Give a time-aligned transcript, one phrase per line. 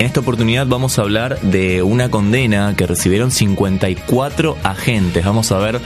[0.00, 5.22] En esta oportunidad vamos a hablar de una condena que recibieron 54 agentes.
[5.26, 5.78] Vamos a ver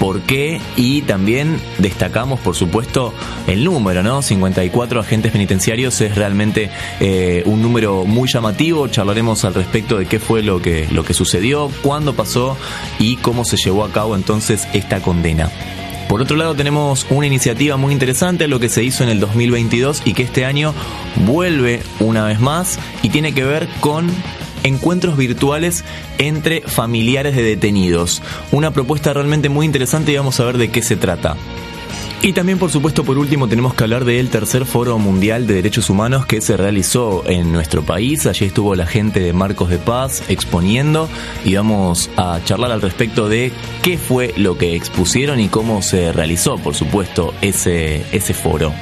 [0.00, 3.14] por qué y también destacamos, por supuesto,
[3.46, 4.22] el número, ¿no?
[4.22, 8.88] 54 agentes penitenciarios es realmente eh, un número muy llamativo.
[8.88, 12.56] Charlaremos al respecto de qué fue lo que, lo que sucedió, cuándo pasó
[12.98, 15.48] y cómo se llevó a cabo entonces esta condena.
[16.10, 20.02] Por otro lado, tenemos una iniciativa muy interesante, lo que se hizo en el 2022
[20.04, 20.74] y que este año
[21.24, 24.10] vuelve una vez más y tiene que ver con
[24.64, 25.84] encuentros virtuales
[26.18, 28.22] entre familiares de detenidos.
[28.50, 31.36] Una propuesta realmente muy interesante y vamos a ver de qué se trata.
[32.22, 35.88] Y también, por supuesto, por último, tenemos que hablar del tercer Foro Mundial de Derechos
[35.88, 38.26] Humanos que se realizó en nuestro país.
[38.26, 41.08] Allí estuvo la gente de Marcos de Paz exponiendo
[41.46, 46.12] y vamos a charlar al respecto de qué fue lo que expusieron y cómo se
[46.12, 48.74] realizó, por supuesto, ese, ese foro.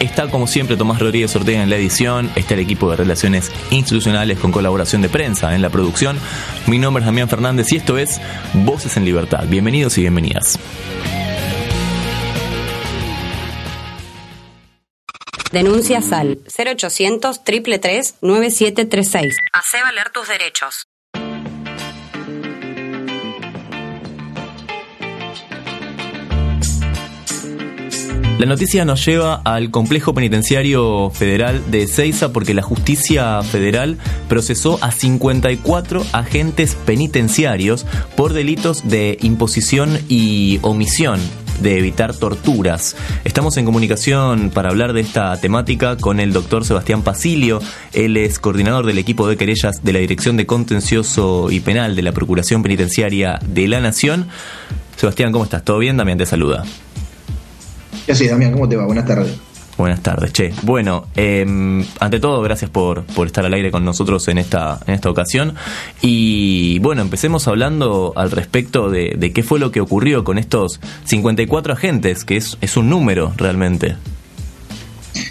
[0.00, 4.40] Está como siempre Tomás Rodríguez Ortega en la edición, está el equipo de relaciones institucionales
[4.40, 6.18] con colaboración de prensa en la producción.
[6.66, 8.20] Mi nombre es Damián Fernández y esto es
[8.54, 9.44] Voces en Libertad.
[9.48, 10.58] Bienvenidos y bienvenidas.
[15.56, 19.36] Denuncia SAL 0800 333 9736.
[19.54, 20.84] Hace valer tus derechos.
[28.38, 33.96] La noticia nos lleva al complejo penitenciario federal de Ceiza porque la justicia federal
[34.28, 41.18] procesó a 54 agentes penitenciarios por delitos de imposición y omisión
[41.60, 42.96] de evitar torturas.
[43.24, 47.60] Estamos en comunicación para hablar de esta temática con el doctor Sebastián Pasilio.
[47.92, 52.02] Él es coordinador del equipo de querellas de la Dirección de Contencioso y Penal de
[52.02, 54.28] la Procuración Penitenciaria de la Nación.
[54.96, 55.64] Sebastián, ¿cómo estás?
[55.64, 55.96] ¿Todo bien?
[55.96, 56.64] También te saluda.
[58.06, 58.52] ¿Qué haces, Damián?
[58.52, 58.86] ¿Cómo te va?
[58.86, 59.45] Buenas tardes.
[59.78, 60.52] Buenas tardes, Che.
[60.62, 61.44] Bueno, eh,
[62.00, 65.54] ante todo, gracias por, por estar al aire con nosotros en esta, en esta ocasión.
[66.00, 70.80] Y bueno, empecemos hablando al respecto de, de qué fue lo que ocurrió con estos
[71.04, 73.96] 54 agentes, que es, es un número realmente.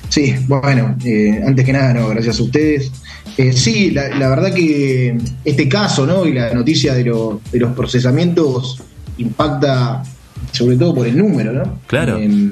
[0.10, 2.92] Sí, bueno, eh, antes que nada, no, gracias a ustedes.
[3.38, 6.26] Eh, sí, la, la, verdad que este caso, ¿no?
[6.26, 8.82] Y la noticia de, lo, de los procesamientos
[9.18, 10.04] impacta
[10.52, 11.80] sobre todo por el número, ¿no?
[11.88, 12.18] Claro.
[12.18, 12.52] Eh,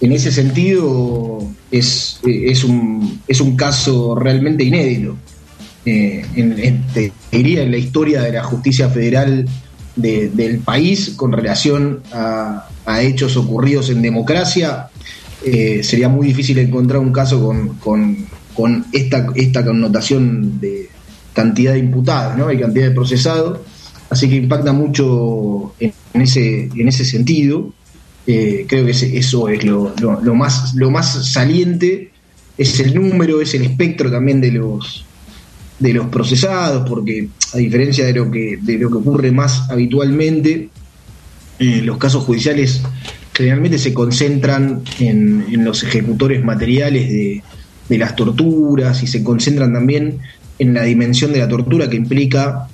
[0.00, 5.16] en ese sentido es, es, un, es un caso realmente inédito.
[5.84, 9.46] Eh, en, te diría en la historia de la justicia federal
[9.96, 12.66] de, del país con relación a,
[13.02, 14.88] hechos ocurridos en democracia,
[15.44, 20.88] eh, sería muy difícil encontrar un caso con, con, con, esta, esta connotación de
[21.32, 22.50] cantidad de imputados ¿no?
[22.50, 23.60] y cantidad de procesados.
[24.10, 27.72] Así que impacta mucho en ese, en ese sentido.
[28.32, 29.92] Eh, creo que eso es lo,
[30.36, 32.10] más, lo más saliente,
[32.56, 35.04] es el número, es el espectro también de los,
[35.80, 40.68] de los procesados, porque a diferencia de lo que, de lo que ocurre más habitualmente,
[41.58, 42.82] eh, los casos judiciales
[43.34, 47.42] generalmente se concentran en, en los ejecutores materiales de,
[47.88, 50.18] de, las torturas y se concentran también
[50.60, 52.68] en la dimensión de la tortura que implica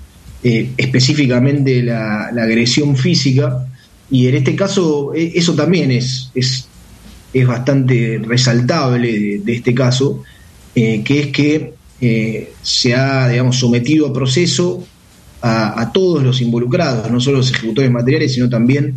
[0.45, 3.67] eh, específicamente la agresión física
[4.11, 6.69] y en este caso, eso también es, es,
[7.33, 10.23] es bastante resaltable de, este caso,
[10.75, 14.87] eh, que es que eh, se ha, digamos, sometido a proceso
[15.43, 18.97] a, todos los involucrados, no solo los ejecutores materiales, sino también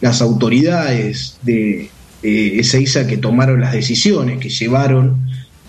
[0.00, 1.90] las autoridades de,
[2.22, 5.26] de Ezeiza que tomaron las decisiones, que llevaron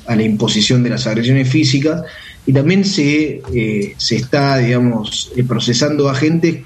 [0.08, 2.04] a la imposición de las agresiones físicas,
[2.46, 6.64] y también se, eh, se está, digamos, procesando a gente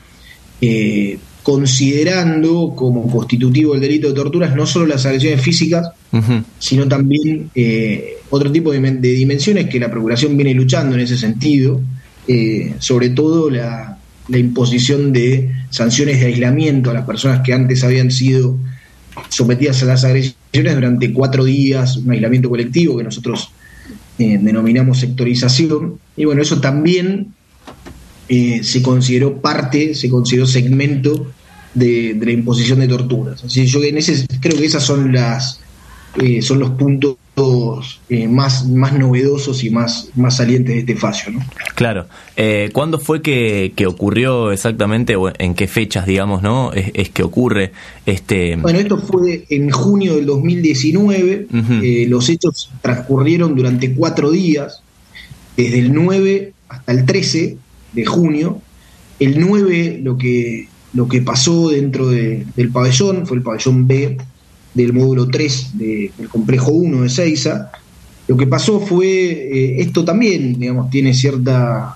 [0.61, 6.43] eh, considerando como constitutivo del delito de torturas no solo las agresiones físicas, uh -huh.
[6.57, 11.15] sino también eh, otro tipo de, de, dimensiones que la Procuración viene luchando en ese
[11.15, 11.81] sentido,
[12.27, 17.83] eh, sobre todo la, la, imposición de sanciones de aislamiento a las personas que antes
[17.83, 18.57] habían sido
[19.29, 23.51] sometidas a las agresiones durante cuatro días, un aislamiento colectivo que nosotros
[24.17, 27.35] eh, denominamos sectorización, y bueno, eso también
[28.29, 31.31] eh, se consideró parte, se consideró segmento
[31.73, 33.43] de, de, la imposición de torturas.
[33.43, 35.59] Así yo en ese creo que esas son las
[36.17, 37.17] eh, son los puntos
[38.07, 41.31] eh, más, más novedosos y más, más salientes de este fallo.
[41.31, 41.39] ¿no?
[41.75, 42.07] Claro.
[42.37, 47.73] Eh, ¿Cuándo fue que, ocurrió exactamente, o en qué fechas, digamos, no es, que ocurre
[48.05, 48.55] este...?
[48.55, 51.47] Bueno, esto fue en junio del 2019.
[52.07, 54.81] los hechos transcurrieron durante cuatro días,
[55.57, 57.57] desde el 9 hasta el 13
[57.95, 58.61] de junio.
[59.19, 64.17] El 9 lo que, lo que pasó dentro del pabellón fue el pabellón B
[64.73, 67.71] del módulo 3 del complejo 1 de Seiza.
[68.27, 71.95] Lo que pasó fue, eh, esto también, digamos, tiene cierta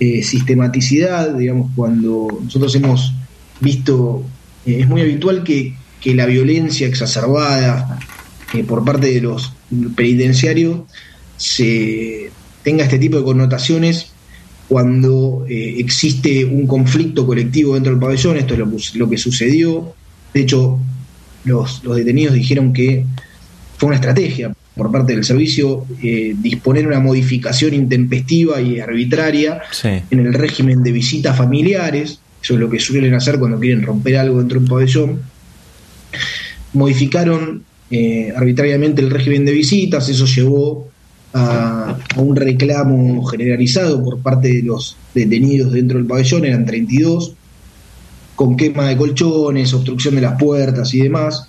[0.00, 3.12] eh, sistematicidad, digamos, cuando nosotros hemos
[3.60, 4.24] visto,
[4.64, 7.98] eh, es muy habitual que, que la violencia exacerbada
[8.66, 9.52] por parte de los
[9.96, 10.82] penitenciarios
[11.36, 12.30] se
[12.62, 14.12] tenga este tipo de connotaciones
[14.68, 19.94] cuando existe un conflicto colectivo dentro del pabellón, esto es lo, lo que sucedió.
[20.34, 20.80] De hecho,
[21.46, 23.06] los, detenidos dijeron que
[23.78, 30.18] fue una estrategia por parte del servicio eh, disponer una modificación intempestiva y arbitraria en
[30.18, 34.38] el régimen de visitas familiares, eso es lo que suelen hacer cuando quieren romper algo
[34.38, 35.22] dentro de un pabellón,
[36.74, 40.88] modificaron eh, arbitrariamente el régimen de visitas, eso llevó
[41.36, 47.34] a, un reclamo generalizado por parte de los detenidos dentro del pabellón, eran 32,
[48.34, 51.48] con quema de colchones, obstrucción de las puertas y demás.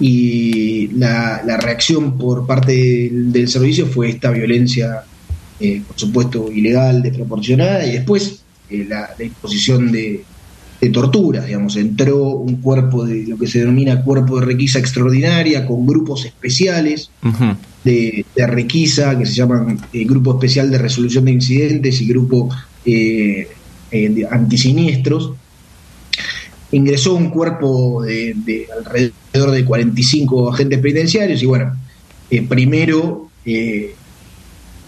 [0.00, 5.04] Y la, reacción por parte del, servicio fue esta violencia,
[5.60, 10.24] eh, por supuesto, ilegal, desproporcionada, y después eh, la, disposición de,
[10.82, 15.64] de torturas, digamos, entró un cuerpo de lo que se denomina cuerpo de requisa extraordinaria,
[15.64, 17.08] con grupos especiales
[17.84, 22.50] de, requisa, que se llaman eh, Grupo Especial de Resolución de Incidentes y Grupo
[22.84, 23.48] eh,
[24.28, 25.34] Antisiniestros,
[26.72, 31.76] ingresó un cuerpo de, alrededor de 45 agentes penitenciarios y bueno,
[32.28, 33.94] eh, primero, eh,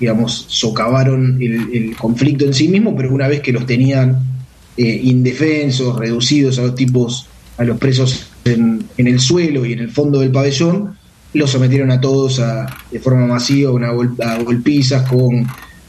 [0.01, 4.34] digamos, socavaron el, conflicto en sí mismo, pero una vez que los tenían
[4.77, 7.27] eh, indefensos, reducidos a los tipos,
[7.59, 10.97] a los presos en, el suelo y en el fondo del pabellón,
[11.33, 15.47] los sometieron a todos a, de forma masiva una a golpizas con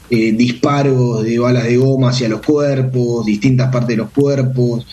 [0.08, 4.86] disparos de balas de goma hacia los cuerpos, distintas partes de los cuerpos,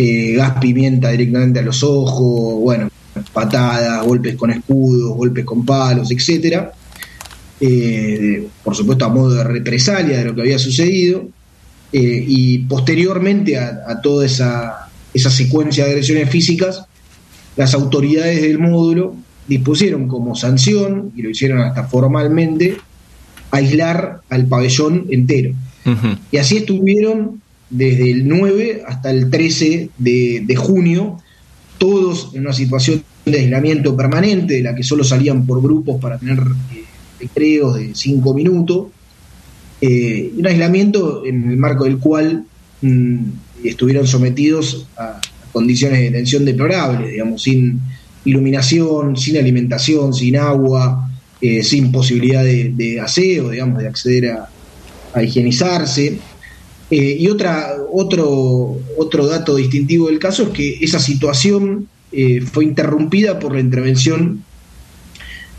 [0.00, 2.88] eh, gas pimienta directamente a los ojos, bueno,
[3.32, 6.70] patadas, golpes con escudos, golpes con palos, etcétera.
[7.60, 11.26] Eh, por supuesto a modo de represalia de lo que había sucedido,
[11.92, 16.84] eh, y posteriormente a, toda esa, esa, secuencia de agresiones físicas,
[17.56, 22.76] las autoridades del módulo dispusieron como sanción, y lo hicieron hasta formalmente,
[23.50, 25.54] aislar al pabellón entero.
[26.30, 27.40] Y así estuvieron
[27.70, 31.18] desde el 9 hasta el 13 de, junio,
[31.78, 36.18] todos en una situación de aislamiento permanente, de la que solo salían por grupos para
[36.18, 36.84] tener eh,
[37.20, 38.88] recreos de 5 minutos,
[39.80, 42.44] eh, un aislamiento en el marco del cual
[42.82, 43.18] mm,
[43.64, 45.20] estuvieron sometidos a,
[45.52, 47.80] condiciones de tensión deplorables, digamos, sin
[48.24, 51.08] iluminación, sin alimentación, sin agua,
[51.40, 56.18] eh, sin posibilidad de, aseo, digamos, de acceder a, higienizarse.
[56.90, 61.88] Eh, y otra, otro, otro dato distintivo del caso es que esa situación
[62.52, 64.42] fue interrumpida por la intervención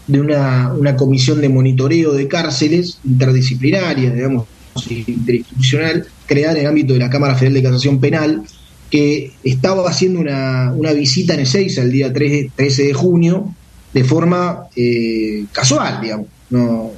[0.10, 4.46] de una, una, comisión de monitoreo de cárceles interdisciplinaria, digamos,
[4.90, 8.44] interinstitucional, creada en el ámbito de la Cámara Federal de Casación Penal,
[8.90, 13.54] que estaba haciendo una, una visita en Ezeiza el día 13 de junio
[13.94, 16.28] de forma eh, casual, digamos.
[16.50, 16.92] No,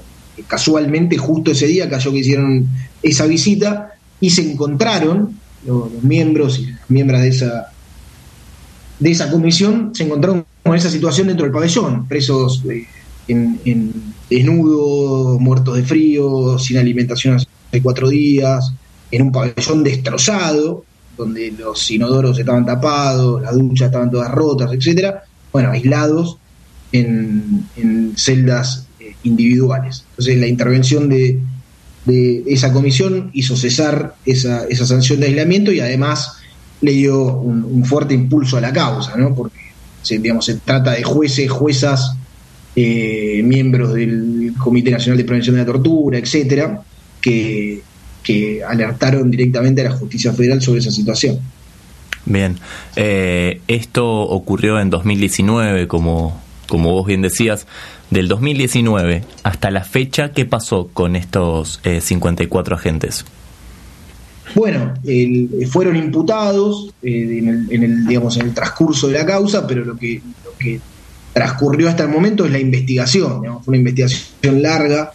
[0.47, 2.67] casualmente, justo ese día cayó que hicieron
[3.03, 7.67] esa visita y se encontraron los, miembros y las miembros de esa
[8.99, 12.63] de esa comisión se encontraron con esa situación dentro del pabellón, presos
[13.27, 13.93] en,
[14.29, 18.73] desnudos, muertos de frío, sin alimentación hace cuatro días,
[19.11, 20.85] en un pabellón destrozado,
[21.17, 26.37] donde los inodoros estaban tapados, las duchas estaban todas rotas, etcétera, bueno, aislados
[26.91, 30.05] en, en celdas eh, individuales.
[30.11, 31.39] Entonces la intervención de,
[32.05, 36.37] de esa comisión hizo cesar esa, esa sanción de aislamiento y además
[36.81, 39.35] le dio un, fuerte impulso a la causa, ¿no?
[39.35, 39.59] porque
[40.09, 42.15] digamos, se trata de jueces, juezas,
[42.83, 46.81] eh, miembros del Comité Nacional de Prevención de la Tortura, etcétera,
[47.19, 47.81] que,
[48.23, 51.39] que alertaron directamente a la justicia federal sobre esa situación.
[52.25, 52.57] Bien,
[52.95, 57.67] eh, esto ocurrió en 2019, como, como vos bien decías
[58.09, 63.25] del 2019 hasta la fecha, ¿qué pasó con estos 54 eh, agentes?
[64.53, 64.93] Bueno,
[65.69, 70.21] fueron imputados eh, en, el, digamos, en el transcurso de la causa, pero lo que,
[70.43, 70.79] lo que
[71.33, 75.11] transcurrió hasta el momento es la investigación, fue una investigación larga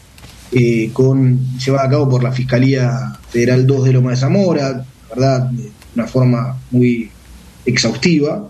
[0.52, 5.50] eh, con, llevada a cabo por la Fiscalía Federal 2 de Loma de Zamora, ¿verdad?
[5.50, 7.10] de una forma muy
[7.64, 8.48] exhaustiva,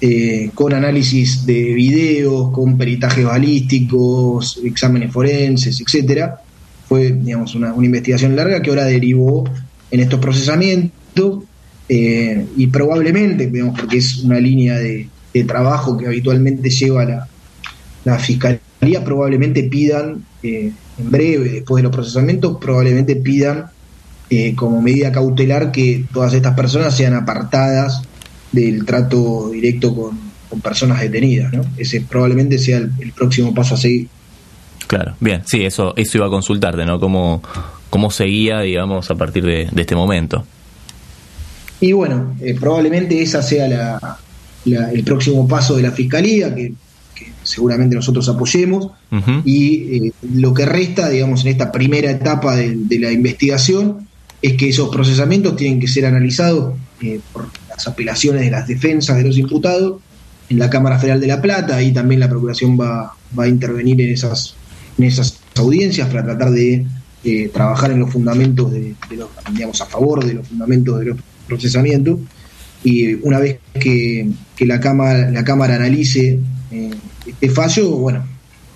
[0.00, 6.40] eh, con análisis de videos, con peritajes balísticos, exámenes forenses, etcétera.
[6.88, 9.44] Fue, digamos, una, investigación larga que ahora derivó
[9.90, 11.44] en estos procesamientos
[11.88, 15.08] eh, y probablemente, digamos, porque es una línea de,
[15.46, 17.28] trabajo que habitualmente lleva la,
[18.04, 23.66] la fiscalía, probablemente pidan eh, en breve, después de los procesamientos, probablemente pidan
[24.54, 28.00] como medida cautelar que todas estas personas sean apartadas
[28.52, 30.30] del trato directo con,
[30.62, 31.64] personas detenidas, ¿no?
[31.76, 34.08] Ese probablemente sea el, próximo paso a seguir.
[34.88, 36.98] Claro, bien, sí, eso, eso iba a consultarte, ¿no?
[36.98, 37.40] ¿Cómo,
[37.88, 40.44] cómo seguía, digamos, a partir de, este momento?
[41.80, 44.18] Y bueno, eh, probablemente esa sea la,
[44.64, 46.72] el próximo paso de la Fiscalía, que,
[47.42, 48.88] seguramente nosotros apoyemos,
[49.44, 54.06] y eh, lo que resta, digamos, en esta primera etapa de, la investigación,
[54.42, 57.48] es que esos procesamientos tienen que ser analizados eh, por
[57.86, 60.00] apelaciones de las defensas de los imputados
[60.48, 64.00] en la Cámara Federal de La Plata, ahí también la Procuración va, va a intervenir
[64.00, 64.54] en esas,
[64.98, 66.84] en esas audiencias para tratar de
[67.22, 71.18] eh, trabajar en los fundamentos de, los, digamos, a favor de los fundamentos de los
[71.46, 72.18] procesamientos.
[72.82, 74.28] Y una vez que,
[74.60, 76.38] la Cámara, la Cámara analice
[76.70, 76.90] eh,
[77.26, 78.24] este fallo, bueno,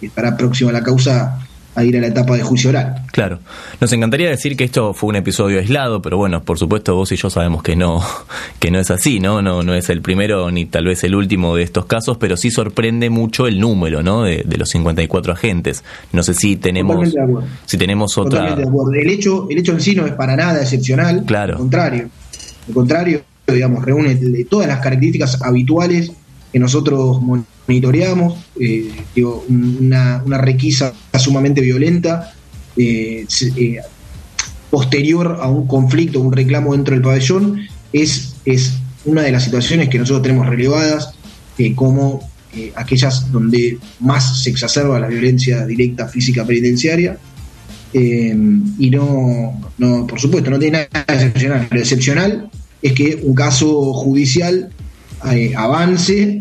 [0.00, 1.38] estará próxima la causa
[1.74, 3.02] a ir a la etapa de juicio oral.
[3.10, 3.40] Claro.
[3.80, 7.16] Nos encantaría decir que esto fue un episodio aislado, pero bueno, por supuesto vos y
[7.16, 8.00] yo sabemos que no,
[8.60, 9.42] que no es así, ¿no?
[9.42, 12.50] No, no es el primero ni tal vez el último de estos casos, pero sí
[12.50, 14.22] sorprende mucho el número, ¿no?
[14.22, 15.82] De, los 54 agentes.
[16.12, 17.12] No sé si tenemos,
[17.66, 18.54] si tenemos otra.
[18.54, 21.24] El hecho, el hecho en sí no es para nada excepcional.
[21.26, 21.54] Claro.
[21.54, 22.08] Al contrario.
[22.68, 23.20] Al contrario,
[23.52, 24.16] digamos, reúne
[24.48, 26.12] todas las características habituales
[26.52, 27.20] que nosotros
[27.66, 32.32] monitoreamos, eh, digo, una, requisa sumamente violenta,
[32.76, 33.78] eh, eh,
[34.70, 37.60] posterior a un conflicto, un reclamo dentro del pabellón,
[37.92, 38.74] es, es
[39.04, 41.14] una de las situaciones que nosotros tenemos relevadas
[41.74, 42.28] como
[42.76, 47.18] aquellas donde más se exacerba la violencia directa física penitenciaria.
[47.92, 51.68] y no, no, por supuesto, no tiene nada excepcional.
[51.70, 52.50] Lo excepcional
[52.84, 54.70] es que un caso judicial
[55.56, 56.38] avance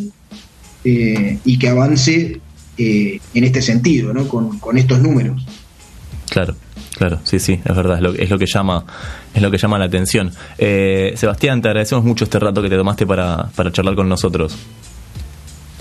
[0.83, 2.41] eh, y que avance
[2.77, 4.27] eh, en este sentido, ¿no?
[4.27, 5.45] Con, estos números.
[6.29, 6.55] Claro.
[6.95, 8.85] Claro, sí, sí, es verdad, es lo, es lo que llama
[9.33, 10.31] es lo que llama la atención.
[10.59, 14.55] Eh, Sebastián, te agradecemos mucho este rato que te tomaste para, para charlar con nosotros.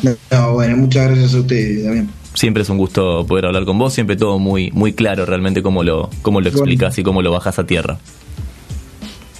[0.03, 2.09] No, bueno, muchas gracias a ustedes también.
[2.33, 5.85] Siempre es un gusto poder hablar con vos, siempre todo muy muy claro realmente cómo
[5.85, 7.99] lo cómo lo explicas y cómo lo bajas a tierra.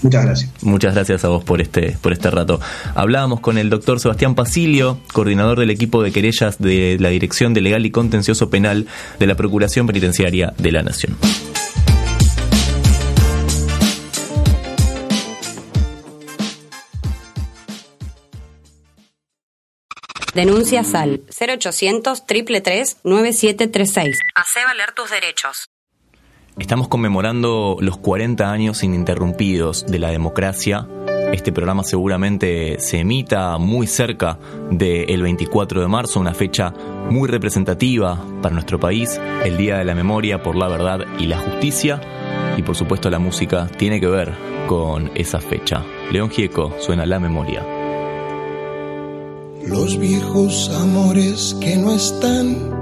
[0.03, 0.51] Muchas gracias.
[0.63, 2.61] Muchas gracias a vos por este, por este rato.
[2.95, 7.61] Hablábamos con el doctor Sebastián Pasilio, coordinador del equipo de querellas de la Dirección de
[7.61, 8.87] Legal y Contencioso Penal
[9.19, 11.17] de la Procuración Penitenciaria de la Nación.
[20.35, 24.19] Denuncia SAL 0800 333 9736.
[24.35, 25.72] Hace valer tus derechos.
[26.59, 30.87] Estamos conmemorando los 40 años ininterrumpidos de la democracia.
[31.33, 34.39] Este programa seguramente se emita muy cerca
[34.71, 36.75] del 24 de marzo, una fecha
[37.09, 41.39] muy representativa para nuestro país, el Día de la Memoria por la Verdad y la
[41.39, 42.01] Justicia.
[42.59, 44.33] Y por supuesto la música tiene que ver
[44.67, 45.83] con esa fecha.
[46.11, 47.65] León Gieco suena La Memoria.
[49.67, 52.82] Los viejos amores que no están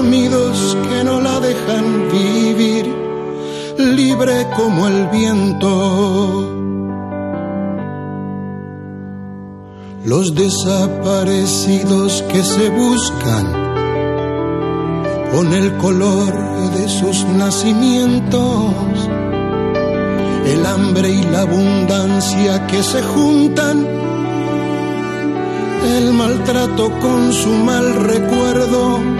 [0.00, 2.86] dormidos que no la dejan vivir,
[3.76, 6.56] libre como el viento.
[10.02, 13.46] los desaparecidos que se buscan
[15.30, 16.32] con el color
[16.76, 18.72] de sus nacimientos,
[20.46, 23.86] el hambre y la abundancia que se juntan,
[25.96, 29.19] el maltrato con su mal recuerdo,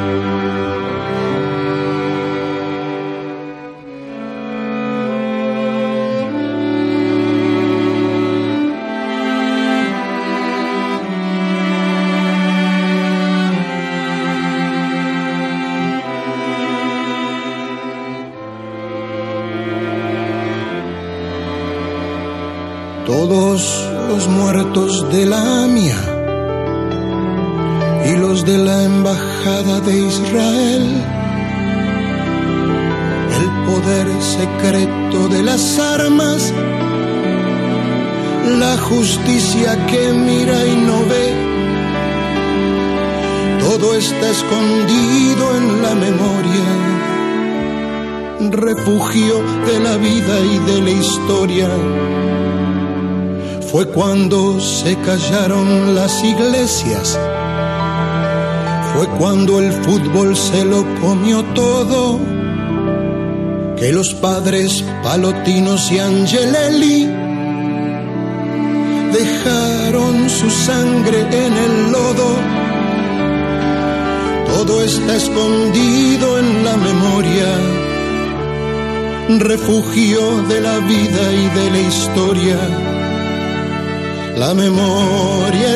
[29.85, 30.83] de Israel,
[33.39, 36.53] el poder secreto de las armas,
[38.59, 41.51] la justicia que mira y no ve,
[43.59, 46.67] todo está escondido en la memoria.
[48.51, 49.35] Refugio
[49.67, 51.69] de la vida y de la historia.
[53.71, 57.17] Fue cuando se callaron las iglesias,
[58.93, 62.19] fue cuando el fútbol se lo comió todo,
[63.77, 67.05] que los padres Palotinos y Angelelli
[69.13, 72.29] dejaron su sangre en el lodo.
[74.47, 77.47] Todo está escondido en la memoria,
[79.39, 82.91] refugio de la vida y de la historia
[84.41, 85.75] la memoria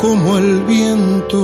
[0.00, 1.36] como el viento.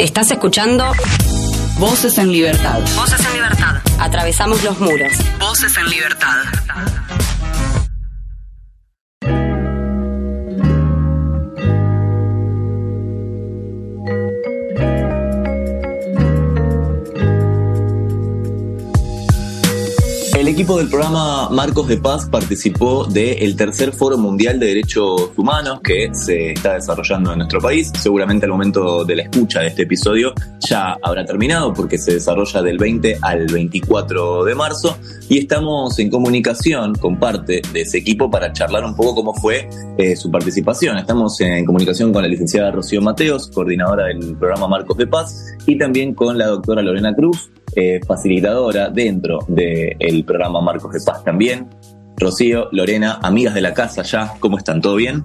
[0.00, 0.90] Estás escuchando
[1.78, 2.80] Voces en Libertad.
[2.96, 3.76] Voces en libertad.
[4.00, 5.12] Atravesamos los muros.
[5.38, 7.29] Voces en libertad.
[20.70, 26.10] Equipo del programa Marcos de Paz participó del tercer Foro Mundial de Derechos Humanos que
[26.14, 27.90] se está desarrollando en nuestro país.
[27.98, 30.32] Seguramente al momento de la escucha de este episodio
[30.68, 34.96] ya habrá terminado porque se desarrolla del 20 al 24 de marzo
[35.28, 39.68] y estamos en comunicación con parte de ese equipo para charlar un poco cómo fue
[39.98, 40.98] eh, su participación.
[40.98, 45.78] Estamos en comunicación con la licenciada Rocío Mateos, coordinadora del programa Marcos de Paz, y
[45.78, 51.68] también con la doctora Lorena Cruz, eh, facilitadora dentro del programa Marcos de Paz también.
[52.16, 54.80] Rocío, Lorena, amigas de la casa ya, ¿cómo están?
[54.80, 55.24] ¿Todo bien?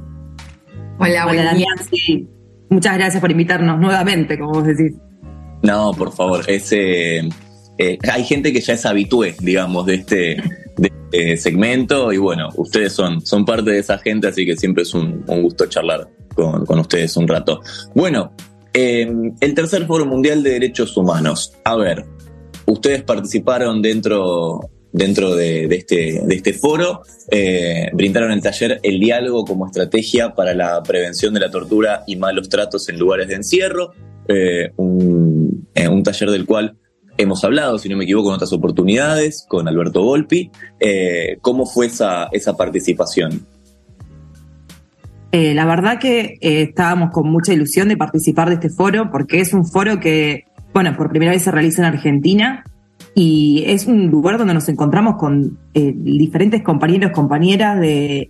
[1.00, 2.28] Hola, Hola Damián, sí.
[2.70, 4.94] Muchas gracias por invitarnos nuevamente, como vos decís.
[5.62, 7.28] No, por favor, ese
[7.78, 10.38] eh, hay gente que ya es habitué, digamos, de este,
[10.78, 14.94] este, segmento y bueno, ustedes son, son parte de esa gente, así que siempre es
[14.94, 17.62] un, gusto charlar con, ustedes un rato.
[17.94, 18.32] Bueno,
[18.74, 21.54] el tercer Foro Mundial de Derechos Humanos.
[21.64, 22.06] A ver,
[22.66, 24.60] ustedes participaron dentro,
[24.92, 27.02] dentro de, este, este foro,
[27.32, 32.16] eh, brindaron el taller El diálogo como estrategia para la prevención de la tortura y
[32.16, 33.92] malos tratos en lugares de encierro,
[34.28, 36.78] eh, un, un taller del cual
[37.18, 40.52] hemos hablado, si no me equivoco, en otras oportunidades con Alberto Volpi.
[40.80, 43.46] Eh, ¿Cómo fue esa, esa participación?
[45.32, 49.42] Eh, la verdad que eh, estábamos con mucha ilusión de participar de este foro porque
[49.42, 50.46] es un foro que,
[50.76, 52.66] bueno, por primera vez se realiza en Argentina
[53.16, 58.30] y es un lugar donde nos encontramos con diferentes compañeros, compañeras de,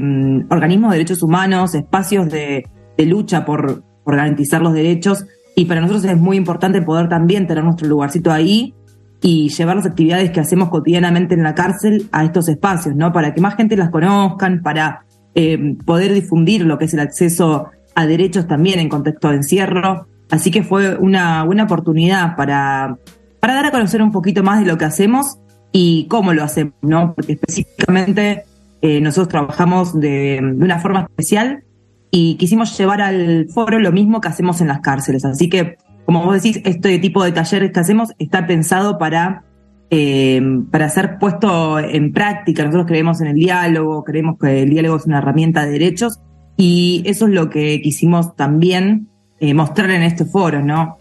[0.00, 2.64] mm, organismos de derechos humanos, espacios de,
[2.96, 7.64] lucha por, por garantizar los derechos y para nosotros es muy importante poder también tener
[7.64, 8.72] nuestro lugarcito ahí
[9.20, 13.12] y llevar las actividades que hacemos cotidianamente en la cárcel a estos espacios, ¿no?
[13.12, 17.70] Para que más gente las conozcan, para eh, poder difundir lo que es el acceso
[17.96, 20.06] a derechos también en contexto de encierro.
[20.30, 22.98] Así que fue una buena oportunidad para,
[23.40, 25.38] para dar a conocer un poquito más de lo que hacemos
[25.72, 27.14] y cómo lo hacemos, ¿no?
[27.14, 28.44] Porque específicamente
[28.80, 31.64] eh, nosotros trabajamos de, una forma especial
[32.10, 35.24] y quisimos llevar al foro lo mismo que hacemos en las cárceles.
[35.24, 39.44] Así que, como vos decís, este tipo de talleres que hacemos está pensado para,
[39.90, 42.62] eh, para ser puesto en práctica.
[42.64, 46.20] Nosotros creemos en el diálogo, creemos que el diálogo es una herramienta de derechos
[46.56, 49.08] y eso es lo que quisimos también
[49.50, 50.98] eh, mostrar en este foro, ¿no?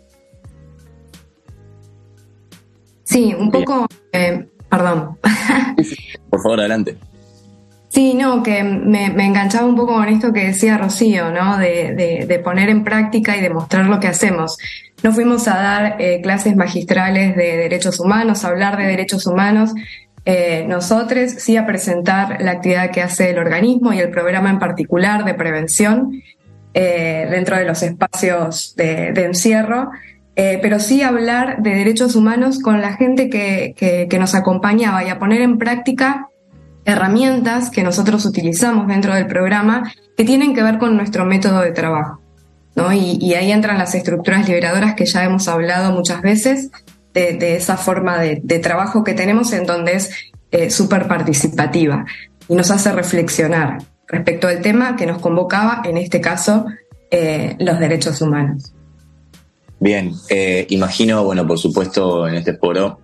[3.04, 5.18] Sí, un poco, eh, perdón.
[6.30, 6.98] Por favor, adelante.
[7.94, 11.60] Sí, no, que me, enganchaba un poco con esto que decía Rocío, ¿no?
[11.60, 14.58] De, poner en práctica y demostrar lo que hacemos.
[15.04, 19.74] No fuimos a dar eh, clases magistrales de derechos humanos, a hablar de derechos humanos.
[20.26, 24.58] Eh, nosotros sí a presentar la actividad que hace el organismo y el programa en
[24.58, 26.24] particular de prevención
[26.74, 29.92] eh, dentro de los espacios de, encierro,
[30.36, 33.76] pero sí hablar de derechos humanos con la gente que,
[34.10, 36.28] que nos acompañaba y a poner en práctica
[36.86, 41.72] herramientas que nosotros utilizamos dentro del programa que tienen que ver con nuestro método de
[41.72, 42.20] trabajo.
[42.76, 42.92] ¿no?
[42.92, 46.72] Y, ahí entran las estructuras liberadoras que ya hemos hablado muchas veces
[47.14, 50.12] de, esa forma de, trabajo que tenemos en donde es
[50.52, 52.06] eh, súper participativa
[52.48, 56.66] y nos hace reflexionar respecto al tema que nos convocaba, en este caso,
[57.12, 58.74] eh, los derechos humanos.
[59.80, 63.00] Bien, eh, imagino, bueno, por supuesto, en este foro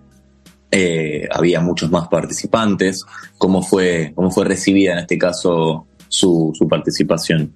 [0.72, 3.04] eh, había muchos más participantes.
[3.38, 7.54] ¿Cómo fue, cómo fue recibida en este caso su, participación?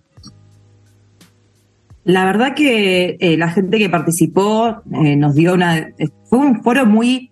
[2.05, 5.91] La verdad que eh, la gente que participó eh, nos dio una...
[6.25, 7.31] Fue un foro muy...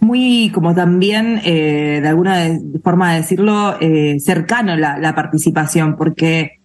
[0.00, 3.76] muy como también, de alguna forma de decirlo,
[4.18, 6.60] cercano la, la participación, porque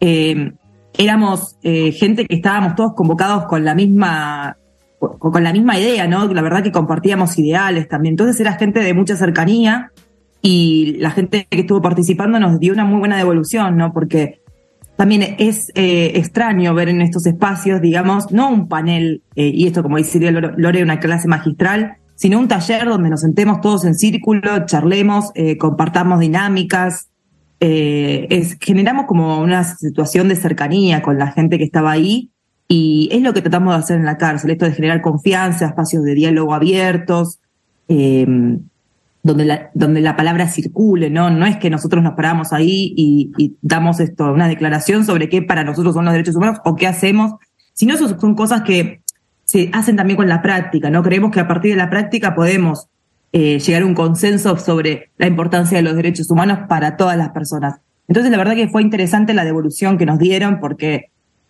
[0.00, 4.56] éramos gente que estábamos todos convocados con la misma
[4.98, 6.26] con la misma idea, ¿no?
[6.32, 8.14] La verdad que compartíamos ideales también.
[8.14, 9.92] Entonces era gente de mucha cercanía
[10.42, 13.92] y la gente que estuvo participando nos dio una muy buena devolución, ¿no?
[13.92, 14.40] Porque
[14.96, 19.82] también es eh, extraño ver en estos espacios, digamos, no un panel, eh, y esto
[19.82, 24.66] como dice Lore, una clase magistral, sino un taller donde nos sentemos todos en círculo,
[24.66, 27.08] charlemos, eh, compartamos dinámicas,
[27.60, 32.30] es, generamos como una situación de cercanía con la gente que estaba ahí
[32.68, 36.04] y es lo que tratamos de hacer en la cárcel, esto de generar confianza, espacios
[36.04, 37.38] de diálogo abiertos,
[37.88, 38.60] em,
[39.22, 41.30] donde, la, donde la palabra circule, ¿no?
[41.30, 45.64] No es que nosotros nos paramos ahí y, damos esto, una declaración sobre qué para
[45.64, 47.32] nosotros son los derechos humanos o qué hacemos,
[47.72, 49.00] sino eso son cosas que
[49.48, 51.02] se hacen también con la práctica, ¿no?
[51.02, 52.88] Creemos que a partir de la práctica podemos
[53.32, 57.30] eh, llegar a un consenso sobre la importancia de los derechos humanos para todas las
[57.30, 57.80] personas.
[58.08, 61.06] Entonces, la verdad que fue interesante la devolución que nos dieron porque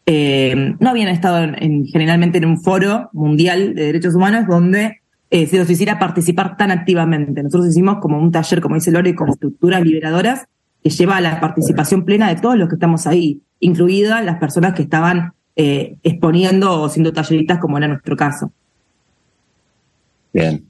[0.06, 5.48] eh, no habían estado en, generalmente en un foro mundial de derechos humanos donde eh,
[5.48, 7.42] se los hiciera participar tan activamente.
[7.42, 10.46] Nosotros hicimos como un taller, como dice Lore, con estructuras liberadoras
[10.84, 14.74] que lleva a la participación plena de todos los que estamos ahí, incluidas las personas
[14.74, 18.52] que estaban eh, exponiendo o siendo talleristas, como era nuestro caso.
[20.32, 20.64] Bien.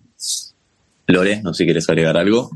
[1.06, 2.50] Lore, no sé si quieres agregar algo.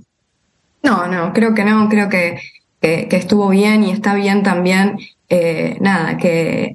[0.83, 2.41] No, no, creo que no, creo que,
[2.81, 6.73] que, estuvo bien y está bien también, eh, nada, que,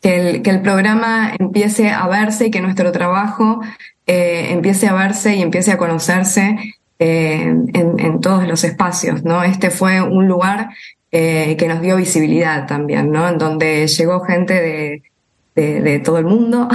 [0.00, 3.60] que el, que, el, programa empiece a verse y que nuestro trabajo
[4.06, 6.56] eh, empiece a verse y empiece a conocerse
[6.98, 9.44] eh, en, en, todos los espacios, ¿no?
[9.44, 10.70] Este fue un lugar
[11.12, 13.28] eh, que nos dio visibilidad también, ¿no?
[13.28, 15.02] En donde llegó gente de,
[15.54, 16.68] de, todo el mundo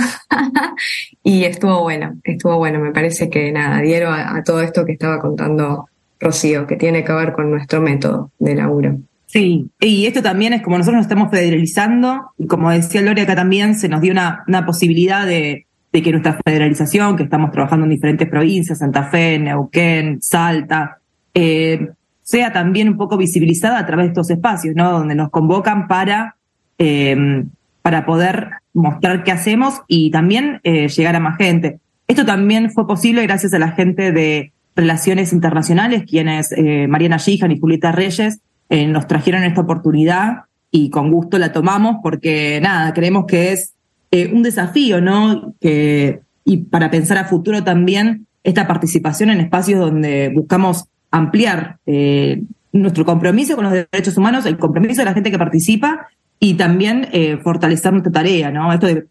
[1.23, 2.79] y estuvo bueno, estuvo bueno.
[2.79, 5.87] Me parece que nada, dieron a, todo esto que estaba contando
[6.19, 8.97] Rocío, que tiene que ver con nuestro método de laburo.
[9.27, 13.35] Sí, y esto también es como nosotros nos estamos federalizando, y como decía Lore acá
[13.35, 17.85] también, se nos dio una, una posibilidad de, de que nuestra federalización, que estamos trabajando
[17.85, 20.99] en diferentes provincias, Santa Fe, Neuquén, Salta,
[21.33, 21.89] eh,
[22.25, 24.91] sea también un poco visibilizada a través de estos espacios, ¿no?
[24.91, 26.35] Donde nos convocan para,
[26.77, 27.45] eh,
[27.81, 31.79] para poder mostrar qué hacemos y también eh, llegar a más gente.
[32.07, 36.53] Esto también fue posible gracias a la gente de Relaciones Internacionales, quienes
[36.89, 42.59] Mariana Gijan y Julieta Reyes nos trajeron esta oportunidad y con gusto la tomamos porque
[42.61, 43.75] nada, creemos que es
[44.11, 45.53] eh, un desafío, ¿no?
[45.59, 52.41] Que, y para pensar a futuro también esta participación en espacios donde buscamos ampliar eh,
[52.71, 56.07] nuestro compromiso con los derechos humanos, el compromiso de la gente que participa
[56.39, 58.71] y también eh, fortalecer nuestra tarea, ¿no?
[58.73, 59.05] Esto es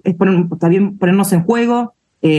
[0.59, 1.95] también ponernos en juego,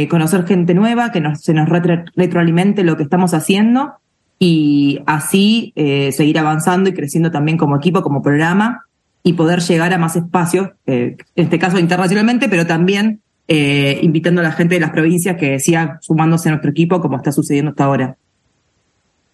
[0.10, 3.94] conocer gente nueva, que nos, se nos retroalimente lo que estamos haciendo
[4.40, 8.86] y así seguir avanzando y creciendo también como equipo, como programa
[9.26, 14.42] y poder llegar a más espacios, eh, en este caso internacionalmente, pero también eh, invitando
[14.42, 17.72] a la gente de las provincias que siga sumándose a nuestro equipo como está sucediendo
[17.72, 18.18] hasta ahora.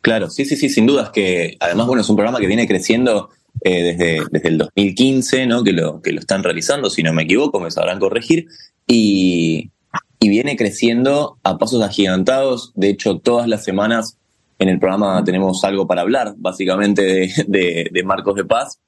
[0.01, 3.29] Claro, sí, sí, sí, sin dudas que además, bueno, es un programa que viene creciendo
[3.63, 5.63] eh, desde, desde el 2015, ¿no?
[5.63, 8.47] Que lo, que lo están realizando, si no me equivoco, me sabrán corregir,
[8.87, 9.69] y,
[10.19, 12.71] y viene creciendo a pasos agigantados.
[12.75, 14.17] De hecho, todas las semanas
[14.57, 18.79] en el programa tenemos algo para hablar, básicamente, de, de, de Marcos de Paz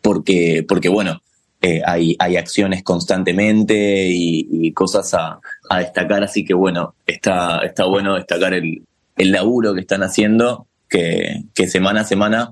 [0.00, 1.20] porque, porque bueno,
[1.60, 7.84] eh, hay, hay acciones constantemente y, cosas a, a, destacar, así que bueno, está, está
[7.84, 8.82] bueno destacar el,
[9.20, 12.50] el laburo que están haciendo, que, que semana a semana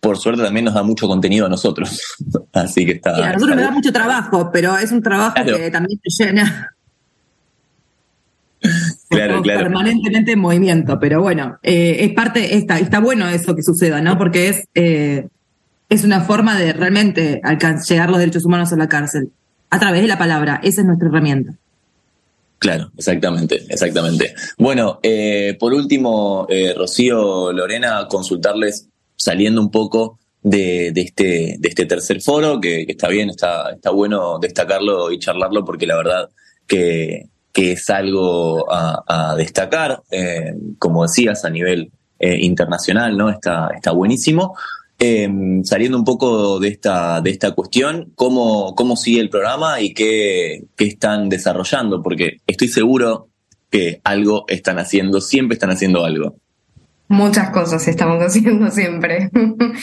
[0.00, 2.00] por suerte también nos da mucho contenido a nosotros.
[2.52, 3.14] Así que está.
[3.14, 6.74] Sí, a nosotros nos da mucho trabajo, pero es un trabajo que también te llena.
[9.08, 9.60] claro, claro.
[9.60, 14.18] Permanentemente en movimiento, pero bueno, eh, es parte, está, está bueno eso que suceda, ¿no?
[14.18, 15.28] Porque es eh,
[15.88, 17.40] es una forma de realmente
[17.88, 19.32] llegar los derechos humanos a la cárcel.
[19.70, 21.54] A través de la palabra, esa es nuestra herramienta.
[22.60, 24.34] Claro, exactamente, exactamente.
[24.58, 31.86] Bueno, eh, por último, eh, Rocío, Lorena, consultarles, saliendo un poco de, este, de este
[31.86, 36.28] tercer foro, que, está bien, está, está bueno destacarlo y charlarlo, porque la verdad
[36.66, 43.30] que, es algo a, destacar, eh, como decías, a nivel internacional, ¿no?
[43.30, 44.54] Está, está buenísimo.
[45.02, 49.94] Em, saliendo un poco de esta, de esta cuestión, ¿cómo, cómo sigue el programa y
[49.94, 52.02] qué, qué están desarrollando?
[52.02, 53.28] Porque estoy seguro
[53.70, 56.34] que algo están haciendo, siempre están haciendo algo.
[57.08, 59.30] Muchas cosas estamos haciendo siempre.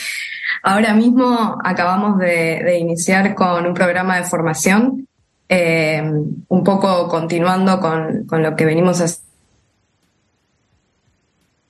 [0.62, 5.08] Ahora mismo acabamos de, iniciar con un programa de formación,
[5.48, 9.28] em, un poco continuando con, lo que venimos haciendo.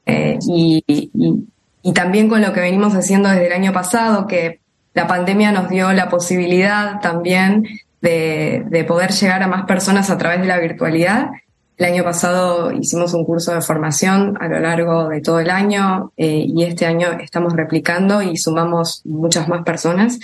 [0.05, 1.49] Eh, y, y
[1.93, 4.61] también con lo que venimos haciendo desde el año pasado, que
[4.95, 7.67] la pandemia nos dio la posibilidad también
[8.01, 11.31] de, poder llegar a más personas a través de la virtualidad.
[11.77, 16.13] El año pasado hicimos un curso de formación a lo largo de todo el año
[16.17, 20.19] eh, y este año estamos replicando y sumamos muchas más personas.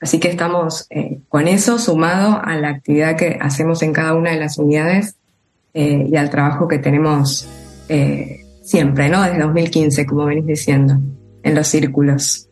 [0.00, 4.30] Así que estamos eh, con eso sumado a la actividad que hacemos en cada una
[4.30, 5.16] de las unidades
[5.74, 7.46] eh, y al trabajo que tenemos
[8.64, 9.22] siempre, ¿no?
[9.22, 10.98] Desde 2015, como venís diciendo,
[11.42, 12.48] en los círculos.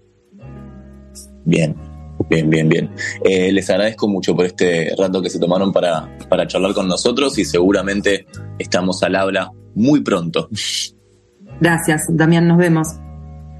[1.44, 1.74] Bien,
[2.28, 2.90] bien, bien, bien.
[3.24, 7.36] Eh, les agradezco mucho por este rato que se tomaron para, para charlar con nosotros
[7.38, 8.26] y seguramente
[8.58, 10.48] estamos al habla muy pronto.
[11.60, 12.88] Gracias, Damián, nos vemos.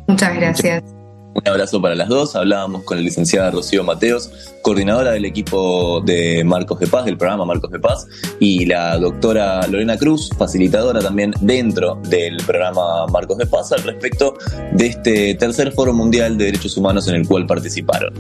[0.07, 1.02] Muchas gracias.
[1.45, 2.37] Un abrazo para las dos.
[2.37, 4.31] Hablábamos con la licenciada Rocío Mateos,
[4.63, 8.07] coordinadora del equipo de Marcos de Paz, del programa Marcos de Paz,
[8.39, 14.39] y la doctora Lorena Cruz, facilitadora también dentro del programa Marcos de Paz, al respecto
[14.73, 18.15] de este tercer Foro Mundial de Derechos Humanos en el cual participaron.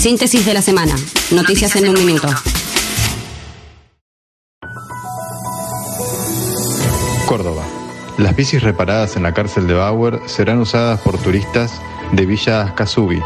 [0.00, 0.94] Síntesis de la semana.
[1.30, 2.26] Noticias, en, un minuto.
[7.26, 7.64] Córdoba.
[8.16, 11.82] Las bicis reparadas en la cárcel de Bauer serán usadas por turistas
[12.12, 13.20] de Villa Ascasubi.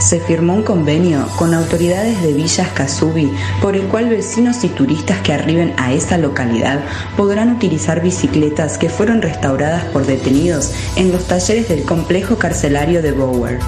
[0.00, 5.20] Se firmó un convenio con autoridades de Villa Ascasubi por el cual vecinos y turistas
[5.20, 6.80] que arriben a esa localidad
[7.18, 13.12] podrán utilizar bicicletas que fueron restauradas por detenidos en los talleres del complejo carcelario de
[13.12, 13.58] Bauer.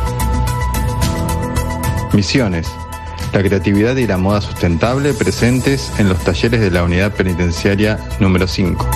[2.12, 2.68] Misiones.
[3.32, 8.48] La creatividad y la moda sustentable presentes en los talleres de la unidad penitenciaria número
[8.48, 8.88] 5.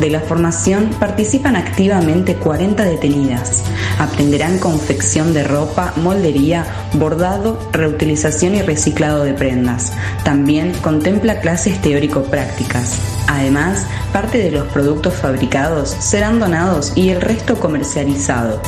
[0.00, 3.64] De la formación participan activamente 40 detenidas.
[3.98, 9.92] Aprenderán confección de ropa, moldería, bordado, reutilización y reciclado de prendas.
[10.24, 12.98] También contempla clases teórico-prácticas.
[13.26, 18.60] Además, parte de los productos fabricados serán donados y el resto comercializado.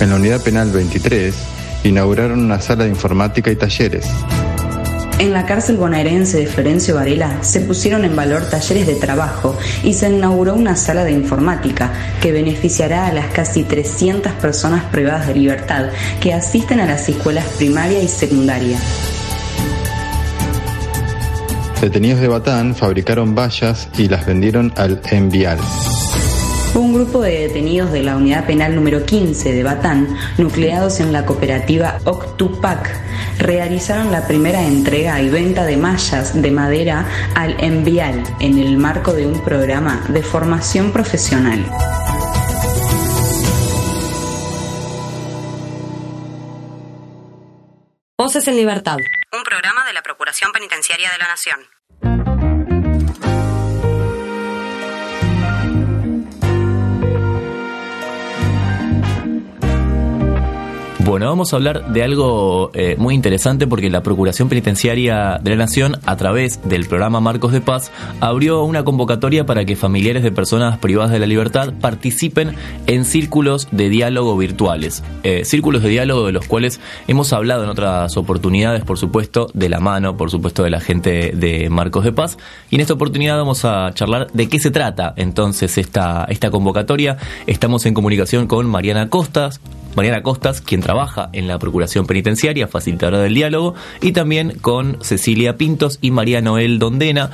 [0.00, 1.34] En la unidad penal 23
[1.84, 4.06] inauguraron una sala de informática y talleres.
[5.18, 9.94] En la cárcel bonaerense de Florencio Varela se pusieron en valor talleres de trabajo y
[9.94, 15.34] se inauguró una sala de informática que beneficiará a las casi 300 personas privadas de
[15.34, 15.86] libertad
[16.20, 18.78] que asisten a las escuelas primaria y secundaria.
[21.80, 25.58] Detenidos de Batán fabricaron vallas y las vendieron al Envial.
[26.78, 31.26] Un grupo de detenidos de la unidad penal número 15 de Batán, nucleados en la
[31.26, 32.88] cooperativa Octupac,
[33.38, 39.12] realizaron la primera entrega y venta de mallas de madera al Envial en el marco
[39.12, 41.68] de un programa de formación profesional.
[48.16, 48.98] Voces en Libertad.
[49.32, 51.58] Un programa de la Procuración Penitenciaria de la Nación.
[61.08, 65.56] Bueno, vamos a hablar de algo eh, muy interesante porque la Procuración Penitenciaria de la
[65.56, 67.90] Nación, a través del programa Marcos de Paz,
[68.20, 73.68] abrió una convocatoria para que familiares de personas privadas de la libertad participen en círculos
[73.72, 75.02] de diálogo virtuales.
[75.22, 79.70] Eh, círculos de diálogo de los cuales hemos hablado en otras oportunidades, por supuesto, de
[79.70, 82.36] la mano, por supuesto, de la gente de Marcos de Paz.
[82.68, 87.16] Y en esta oportunidad vamos a charlar de qué se trata entonces esta, esta convocatoria.
[87.46, 89.62] Estamos en comunicación con Mariana Costas,
[89.96, 90.97] Mariana Costas, quien trabaja
[91.32, 96.78] en la Procuración Penitenciaria, facilitadora del diálogo, y también con Cecilia Pintos y María Noel
[96.78, 97.30] Dondena,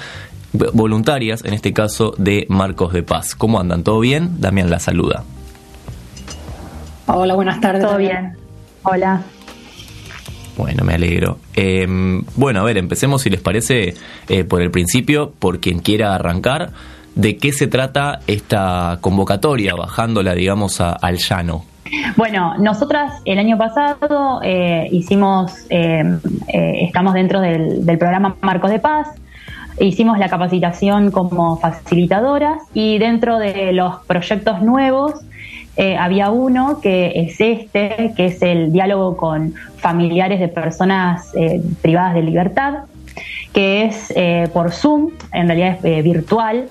[0.53, 3.35] voluntarias, en este caso, de Marcos de Paz.
[3.35, 3.83] ¿Cómo andan?
[3.83, 4.41] ¿Todo bien?
[4.41, 5.25] Damián la saluda.
[7.07, 7.83] Hola, buenas tardes.
[7.83, 8.37] Todo bien.
[8.83, 9.23] Hola.
[10.57, 11.39] Bueno, me alegro.
[11.55, 13.95] Em, bueno, a ver, empecemos, si les parece,
[14.29, 16.71] eh, por el principio, por quien quiera arrancar.
[17.15, 21.65] ¿De qué se trata esta convocatoria, bajándola, digamos, al llano?
[22.17, 26.19] Bueno, nosotras el año pasado eh, hicimos, eh,
[26.49, 29.09] eh, estamos dentro del, programa Marcos de Paz,
[29.79, 35.15] hicimos la capacitación como facilitadoras y dentro de los proyectos nuevos
[35.99, 41.33] había uno que es este, que es el diálogo con familiares de personas
[41.83, 42.85] privadas de libertad,
[43.53, 44.15] que es
[44.53, 46.69] por Zoom, en realidad es virtual,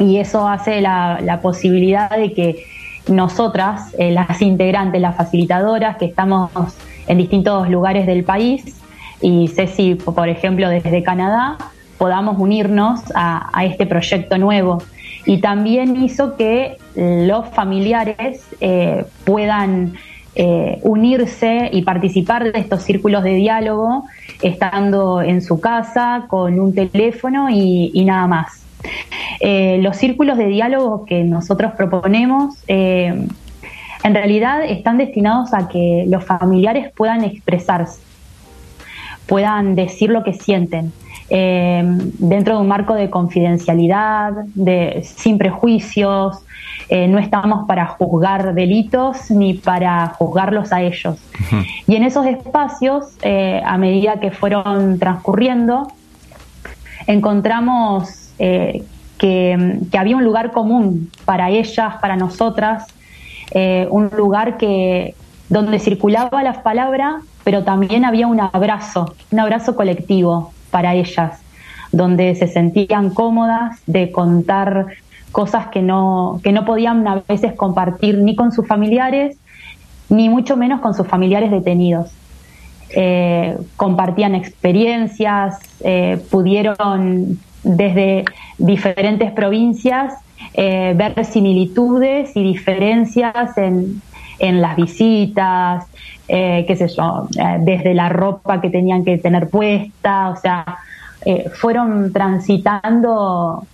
[0.00, 2.64] y eso hace la posibilidad de que
[3.08, 6.50] nosotras, eh, las integrantes, las facilitadoras, que estamos
[7.06, 8.76] en distintos lugares del país,
[9.20, 11.56] y Ceci, por ejemplo, desde Canadá,
[11.98, 14.82] podamos unirnos a, este proyecto nuevo.
[15.24, 19.94] Y también hizo que los familiares eh, puedan
[20.34, 24.04] eh, unirse y participar de estos círculos de diálogo
[24.42, 28.65] estando en su casa con un teléfono y nada más.
[29.40, 33.26] Eh, los círculos de diálogo que nosotros proponemos eh,
[34.02, 38.00] en realidad están destinados a que los familiares puedan expresarse,
[39.26, 40.92] puedan decir lo que sienten.
[41.28, 41.82] Eh,
[42.18, 46.42] dentro de un marco de confidencialidad, de, sin prejuicios,
[46.88, 51.18] no estamos para juzgar delitos ni para juzgarlos a ellos.
[51.88, 53.16] Y en esos espacios,
[53.64, 55.88] a medida que fueron transcurriendo,
[57.08, 58.82] encontramos eh,
[59.18, 62.86] que, había un lugar común para ellas, para nosotras,
[63.52, 65.14] eh, un lugar que
[65.48, 71.40] donde circulaba la palabra, pero también había un abrazo, un abrazo colectivo para ellas,
[71.92, 74.86] donde se sentían cómodas de contar
[75.30, 79.38] cosas que no, que no podían a veces compartir ni con sus familiares,
[80.08, 82.10] ni mucho menos con sus familiares detenidos.
[82.90, 85.58] Eh, compartían experiencias,
[86.30, 88.24] pudieron desde
[88.58, 90.14] diferentes provincias
[90.54, 94.00] eh, ver similitudes y diferencias en,
[94.38, 95.84] en las visitas,
[96.28, 100.78] eh, qué sé yo, eh, desde la ropa que tenían que tener puesta, o sea,
[101.24, 103.66] eh, fueron transitando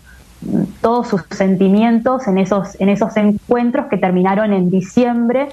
[0.80, 5.48] todos sus sentimientos en esos, en esos encuentros que terminaron en diciembre,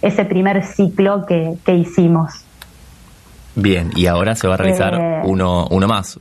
[0.00, 2.32] ese primer ciclo que, que hicimos.
[3.54, 6.18] Bien, y ahora se va a realizar uno, uno más.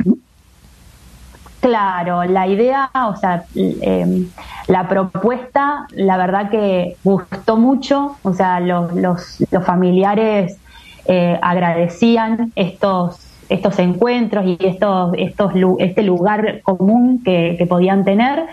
[1.61, 4.27] Claro, la idea, o sea, em,
[4.67, 10.57] la propuesta, la verdad que gustó mucho, o sea, los, los, familiares
[11.05, 18.45] eh, agradecían estos, estos encuentros y estos, estos, este lugar común que, podían tener.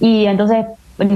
[0.00, 0.64] Y entonces,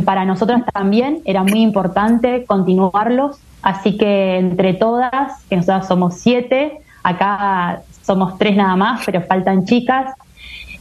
[0.04, 6.78] para nosotros también era muy importante continuarlos, así que entre todas, que nosotras somos siete,
[7.02, 10.12] acá somos tres nada más, pero faltan chicas,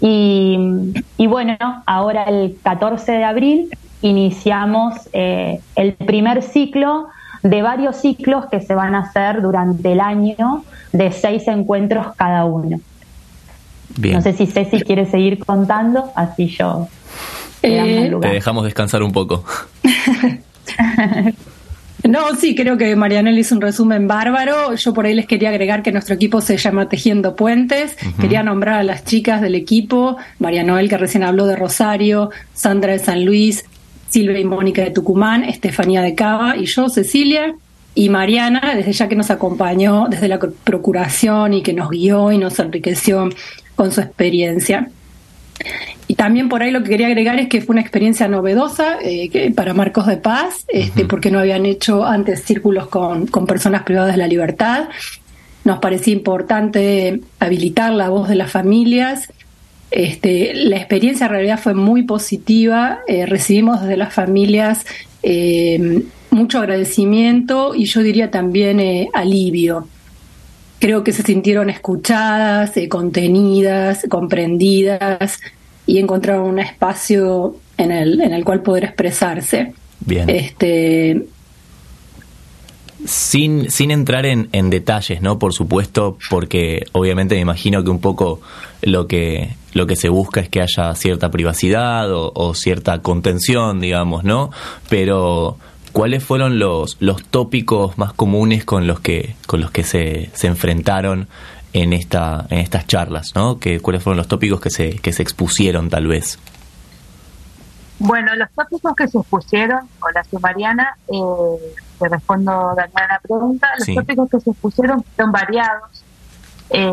[0.02, 3.70] y, bueno, ahora el 14 de abril
[4.02, 7.08] iniciamos eh, el primer ciclo
[7.44, 12.46] de varios ciclos que se van a hacer durante el año de seis encuentros cada
[12.46, 12.80] uno.
[13.98, 16.88] No sé si Ceci quiere seguir contando, así yo.
[17.62, 19.44] Eh, te dejamos descansar un poco.
[22.10, 24.76] No, sí, creo que Marianel hizo un resumen bárbaro.
[24.76, 27.98] Yo por ahí les quería agregar que nuestro equipo se llama Tejiendo Puentes.
[28.20, 32.94] Quería nombrar a las chicas del equipo, María Noel, que recién habló de Rosario, Sandra
[32.94, 33.66] de San Luis,
[34.10, 37.56] Silvia y Mónica de Tucumán, Estefanía de Cava y yo, Cecilia.
[37.96, 42.38] Y Mariana, desde ya que nos acompañó desde la procuración y que nos guió y
[42.38, 43.30] nos enriqueció
[43.76, 44.90] con su experiencia.
[46.08, 49.52] Y también por ahí lo que quería agregar es que fue una experiencia novedosa eh,
[49.56, 54.18] para Marcos de Paz, este, porque no habían hecho antes círculos con, personas privadas de
[54.18, 54.90] la libertad.
[55.64, 59.34] Nos parecía importante habilitar la voz de las familias.
[59.90, 63.00] Este, la experiencia en realidad fue muy positiva.
[63.08, 64.86] Eh, recibimos desde las familias
[65.24, 69.88] eh, mucho agradecimiento y yo diría también alivio
[70.78, 75.40] creo que se sintieron escuchadas, contenidas, comprendidas,
[75.86, 79.74] y encontrar un espacio en el, en el cual poder expresarse.
[80.00, 80.30] Bien.
[80.30, 81.26] Este,
[83.06, 85.40] sin, sin entrar en, en, detalles, ¿no?
[85.40, 88.42] Por supuesto, porque obviamente me imagino que un poco
[88.82, 94.24] lo que, lo que se busca es que haya cierta privacidad o, cierta contención, digamos,
[94.24, 94.52] ¿no?
[94.90, 95.58] Pero,
[95.92, 100.48] ¿cuáles fueron los, los tópicos más comunes con los que, con los que se, se
[100.48, 101.28] enfrentaron
[101.76, 103.60] en, esta, en estas charlas, ¿no?
[103.60, 106.40] Que, ¿Cuáles fueron los tópicos que se, que se expusieron tal vez?
[108.00, 113.68] Bueno, los tópicos que se expusieron, hola soy Mariana, eh, te respondo de la pregunta,
[113.78, 116.04] los tópicos que se expusieron son variados,
[116.70, 116.92] eh,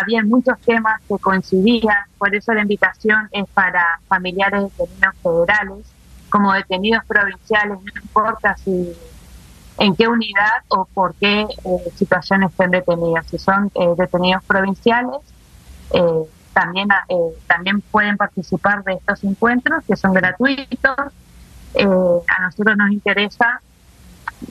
[0.00, 5.86] había muchos temas que coincidían, por eso la invitación es para familiares detenidos federales,
[6.30, 8.94] como detenidos provinciales, no importa si
[9.78, 13.26] en qué unidad o por qué eh, situación estén detenidos.
[13.26, 15.18] Si son eh, detenidos provinciales,
[15.92, 16.88] eh, también,
[17.46, 20.98] también pueden participar de estos encuentros que son gratuitos.
[20.98, 23.62] a nosotros nos interesa,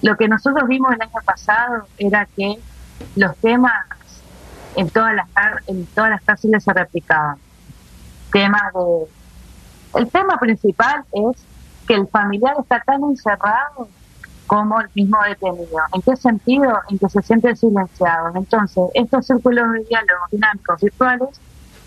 [0.02, 2.58] lo que nosotros vimos el año pasado era que
[3.16, 3.86] los temas
[4.76, 5.28] en todas las,
[5.68, 7.38] en todas las cárceles se replicaban.
[8.32, 11.46] Temas de, el tema principal es
[11.88, 13.90] que el familiar está tan encerrado
[14.52, 15.80] como el mismo detenido.
[15.94, 16.74] ¿En qué sentido?
[16.90, 18.34] En que se siente silenciado.
[18.36, 21.30] Entonces, estos círculos de diálogo dinámicos virtuales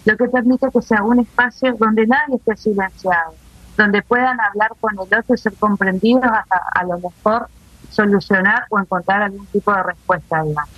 [0.07, 3.35] lo que permite que sea un espacio donde nadie esté silenciado,
[3.77, 7.49] donde puedan hablar con el otro y ser comprendidos hasta a lo mejor
[7.91, 10.71] solucionar o encontrar algún tipo de respuesta, digamos,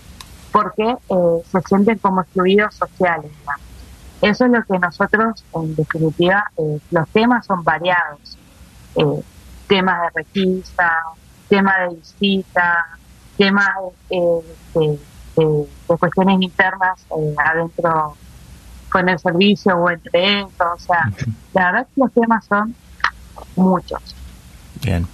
[0.50, 3.30] porque eh, se sienten como excluidos sociales.
[4.22, 8.36] Eso es lo que nosotros, en definitiva, eh, los temas son variados.
[8.96, 9.22] Eh,
[9.68, 10.92] temas de requisa,
[11.48, 12.86] tema de visita,
[13.36, 13.68] temas
[14.10, 14.40] eh,
[14.74, 18.16] de, cuestiones internas eh, adentro
[18.90, 20.50] con el servicio o entre ellos.
[20.58, 21.10] O sea,
[21.52, 22.74] la verdad que los temas son
[23.56, 24.00] muchos.
[24.82, 25.06] Bien.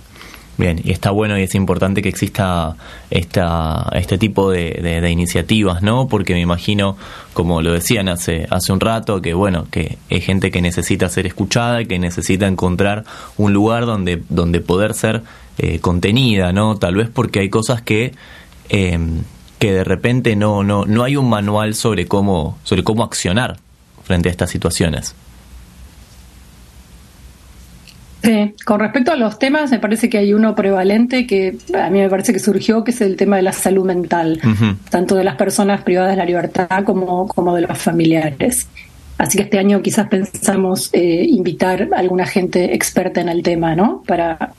[0.58, 2.76] Bien, y está bueno y es importante que exista
[3.10, 6.08] esta, este tipo de, de, iniciativas, ¿no?
[6.08, 6.96] Porque me imagino,
[7.32, 11.26] como lo decían hace, hace un rato, que bueno, que hay gente que necesita ser
[11.26, 13.04] escuchada, que necesita encontrar
[13.38, 15.22] un lugar donde, donde poder ser
[15.58, 16.76] eh, contenida, ¿no?
[16.78, 18.12] Tal vez porque hay cosas que,
[18.68, 18.98] eh,
[19.58, 23.58] que de repente no, no, no hay un manual sobre cómo, sobre cómo accionar
[24.02, 25.14] frente a estas situaciones.
[28.22, 31.98] Sí, con respecto a los temas, me parece que hay uno prevalente que a mí
[31.98, 34.40] me parece que surgió, que es el tema de la salud mental,
[34.90, 38.68] tanto de las personas privadas de la libertad como, como de los familiares.
[39.18, 43.74] Así que este año quizás pensamos eh, invitar a alguna gente experta en el tema,
[43.74, 44.04] ¿no?
[44.06, 44.54] Para,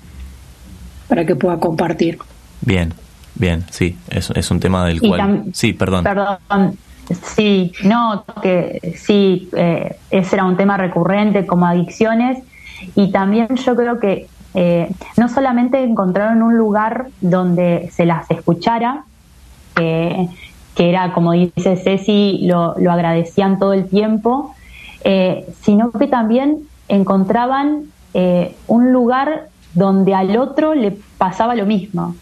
[1.07, 2.19] para que pueda compartir.
[2.61, 2.93] Bien,
[3.35, 5.45] bien, sí, es, es un tema del cual...
[5.53, 6.03] Sí, perdón.
[6.03, 6.37] Perdón,
[7.35, 12.43] sí, no, que sí, eh, ese era un tema recurrente como adicciones
[12.95, 19.03] y también yo creo que eh, no solamente encontraron un lugar donde se las escuchara,
[19.73, 20.29] que
[20.77, 24.53] era, como dice Ceci, lo, lo agradecían todo el tiempo,
[25.03, 27.85] eh, sino que también encontraban
[28.67, 32.15] un lugar donde al otro le pasaba lo mismo.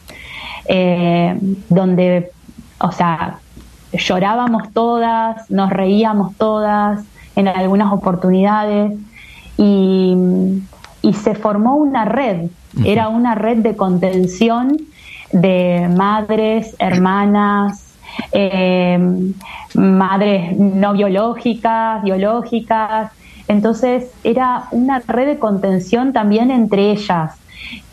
[0.65, 1.37] Eh,
[1.69, 2.31] donde,
[2.79, 3.39] o sea,
[3.93, 7.03] llorábamos todas, nos reíamos todas
[7.35, 8.93] en algunas oportunidades
[9.57, 10.15] y,
[11.13, 12.49] se formó una red,
[12.85, 14.77] era una red de contención
[15.31, 17.93] de madres, hermanas,
[18.31, 18.97] eh,
[19.75, 23.11] madres no biológicas, biológicas.
[23.47, 27.35] Entonces era una red de contención también entre ellas,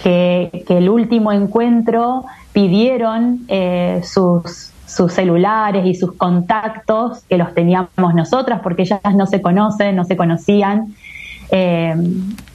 [0.02, 8.14] que, el último encuentro pidieron eh, sus, sus celulares y sus contactos, que los teníamos
[8.14, 10.94] nosotras, porque ellas no se conocen, no se conocían.
[11.50, 11.94] Eh,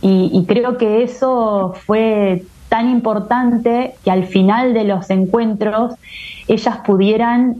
[0.01, 5.93] y, creo que eso fue tan importante que al final de los encuentros
[6.47, 7.57] ellas pudieran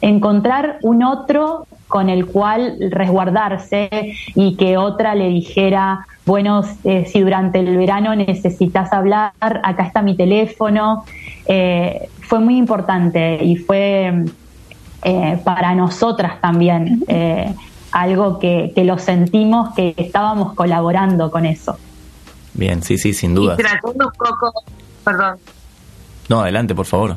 [0.00, 7.20] encontrar un otro con el cual resguardarse y que otra le dijera, bueno, eh, si
[7.20, 11.04] durante el verano necesitas hablar, acá está mi teléfono.
[11.46, 14.24] Eh, fue muy importante y fue
[15.02, 17.04] eh, para nosotras también
[17.90, 21.76] algo que, lo sentimos que estábamos colaborando con eso.
[22.54, 23.56] Bien, sí, sí, sin duda.
[23.82, 24.52] un poco,
[25.04, 25.38] perdón.
[26.28, 27.16] No, adelante, por favor.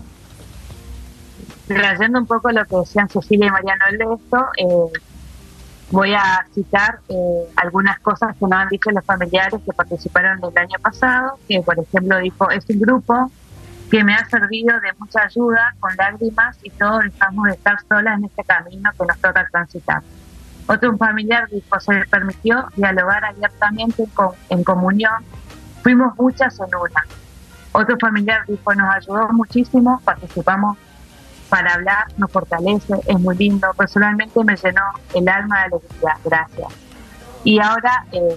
[1.68, 5.00] Trayendo un poco lo que decían Cecilia y Mariano de esto, eh,
[5.92, 10.58] voy a citar eh, algunas cosas que nos han dicho los familiares que participaron el
[10.58, 13.32] año pasado, que por ejemplo dijo, es un grupo
[13.90, 18.18] que me ha servido de mucha ayuda con lágrimas y todos dejamos de estar solas
[18.18, 20.02] en este camino que nos toca transitar.
[20.68, 24.06] Otro familiar dijo, se le permitió dialogar abiertamente
[24.50, 25.24] en comunión,
[25.84, 27.06] fuimos muchas en una.
[27.72, 30.78] Otro familiar dijo, nos ayudó muchísimo, participamos
[31.54, 33.68] para hablar, nos fortalece, es muy lindo.
[33.78, 34.82] Personalmente me llenó
[35.14, 36.68] el alma de alegría, gracias.
[37.44, 38.36] Y ahora eh,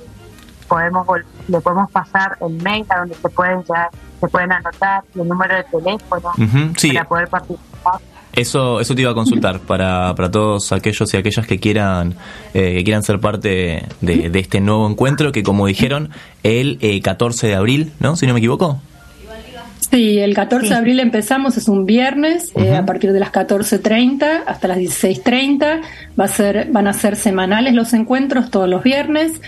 [0.68, 1.06] podemos
[1.48, 3.88] le podemos pasar el mail a donde se pueden ya
[4.20, 8.00] se pueden anotar el número de teléfono para poder participar.
[8.34, 12.16] Eso, eso te iba a consultar para, para todos aquellos y aquellas que quieran
[12.52, 16.10] eh, que quieran ser parte de, de, este nuevo encuentro que como dijeron
[16.42, 18.14] el 14 eh, de abril, ¿no?
[18.14, 18.78] Si no me equivoco.
[19.90, 24.42] Sí, el 14 de abril empezamos, es un viernes, eh, a partir de las 14.30
[24.46, 25.80] hasta las 16.30.
[26.18, 29.40] Va a ser, van a ser semanales los encuentros todos los viernes.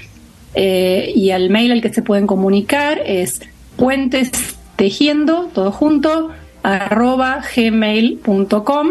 [0.55, 3.41] Eh, y el mail al que se pueden comunicar es
[3.77, 4.31] puentes
[4.77, 6.31] tejiendo, todo junto,
[6.63, 8.89] arroba gmail.com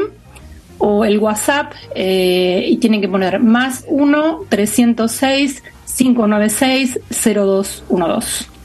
[0.80, 5.64] o el WhatsApp eh, y tienen que poner más 1 306
[5.98, 8.57] 596 0212.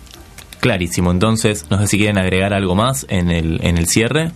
[0.63, 1.11] Clarísimo.
[1.11, 4.31] Entonces, no sé si quieren agregar algo más en el, en el cierre.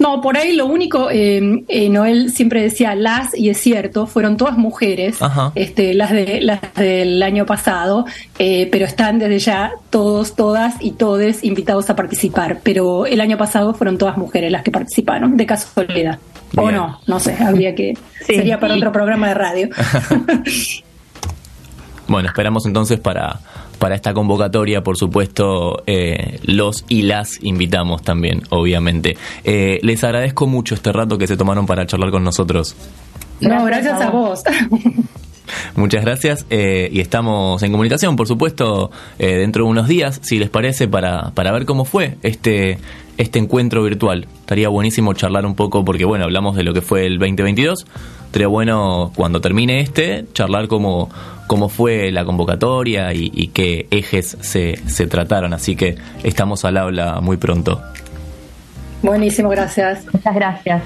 [0.00, 4.36] No, por ahí lo único, eh, eh, Noel siempre decía las, y es cierto, fueron
[4.36, 5.18] todas mujeres,
[5.54, 8.06] este, las, de, las del año pasado,
[8.40, 12.58] eh, pero están desde ya todos, todas y todes invitados a participar.
[12.64, 16.18] Pero el año pasado fueron todas mujeres las que participaron, de casualidad.
[16.56, 17.96] O no, no sé, habría que,
[18.26, 19.68] sería para otro programa de radio.
[22.12, 23.40] Bueno, esperamos entonces para,
[23.78, 29.16] para esta convocatoria, por supuesto, eh, los y las invitamos también, obviamente.
[29.44, 32.76] Eh, les agradezco mucho este rato que se tomaron para charlar con nosotros.
[33.40, 34.42] No, gracias a vos.
[35.74, 40.50] Muchas gracias eh, y estamos en comunicación, por supuesto, dentro de unos días, si les
[40.50, 42.76] parece, para, para ver cómo fue este,
[43.16, 44.26] este encuentro virtual.
[44.40, 47.86] Estaría buenísimo charlar un poco porque, bueno, hablamos de lo que fue el 2022.
[48.26, 51.10] Estaría bueno, cuando termine este, charlar cómo,
[51.46, 55.52] cómo fue la convocatoria y, qué ejes se, se trataron.
[55.52, 57.82] Así que estamos al habla muy pronto.
[59.02, 60.06] Buenísimo, gracias.
[60.12, 60.82] Muchas gracias.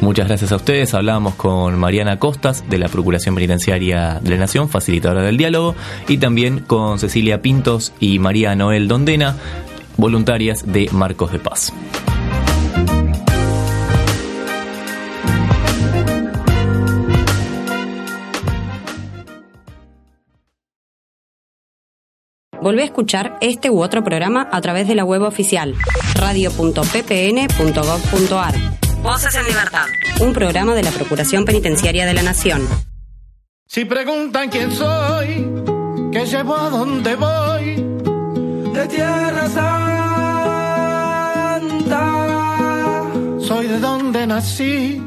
[0.00, 0.92] Muchas gracias a ustedes.
[0.92, 5.74] Hablábamos con Mariana Costas de la Procuración Penitenciaria de la Nación, facilitadora del diálogo,
[6.08, 9.36] y también con Cecilia Pintos y María Noel Dondena,
[9.96, 11.72] voluntarias de Marcos de Paz.
[22.64, 25.74] Volvé a escuchar este u otro programa a través de la web oficial
[26.14, 28.54] radio.ppn.gov.ar.
[29.02, 29.84] Voces en Libertad,
[30.22, 32.66] un programa de la Procuración Penitenciaria de la Nación.
[33.66, 35.46] Si preguntan quién soy,
[36.10, 37.74] que llevo a dónde voy,
[38.72, 39.46] de tierra
[43.74, 45.02] a Soy de donde nací,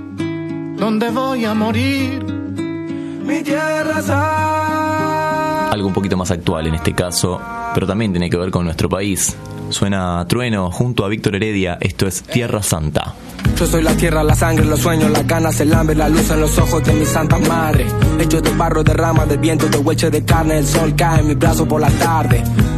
[0.78, 2.24] donde voy a morir.
[2.24, 5.70] Mi tierra santa.
[5.72, 7.40] Algo un poquito más actual en este caso,
[7.74, 9.36] pero también tiene que ver con nuestro país.
[9.70, 13.14] Suena Trueno junto a Víctor Heredia, esto es Tierra Santa.
[13.58, 16.42] Yo soy la tierra, la sangre, los sueños, las ganas, el hambre, la luz en
[16.42, 17.86] los ojos de mi santa madre.
[18.20, 21.28] Hecho de barro, de ramas, de viento, de hueche de carne, el sol cae en
[21.28, 22.44] mi brazo por la tarde.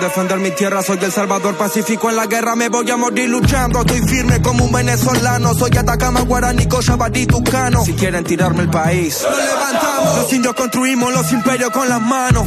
[0.00, 3.80] defender mi tierra, soy el salvador pacífico en la guerra, me voy a morir luchando,
[3.80, 7.84] estoy firme como un venezolano, soy Atacama, Guaraní, Cochabamba, Tucano.
[7.84, 10.18] Si quieren tirarme el país, lo levantamos.
[10.18, 12.46] Los indios construimos los imperios con las manos.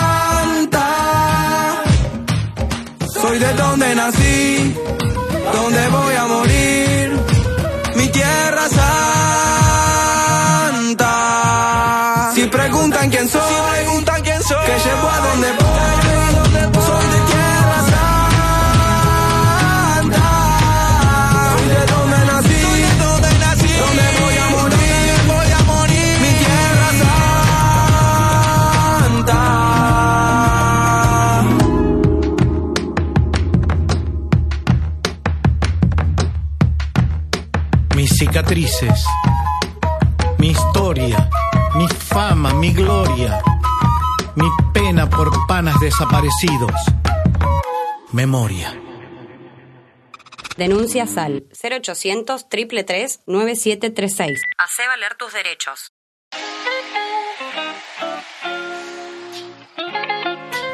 [3.21, 4.75] Soy de donde nací,
[5.53, 7.19] donde voy a morir,
[7.95, 9.20] mi Tierra Santa.
[40.39, 41.29] Mi historia,
[41.73, 43.41] mi fama, mi gloria,
[44.35, 46.73] mi pena por panas desaparecidos.
[48.11, 48.77] Memoria.
[50.57, 54.41] Denuncias al 0800 333 9736.
[54.57, 55.93] Hacé valer tus derechos.